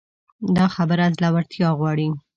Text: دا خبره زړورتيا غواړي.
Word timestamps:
دا 0.55 0.65
خبره 0.75 1.05
زړورتيا 1.17 1.69
غواړي. 1.79 2.07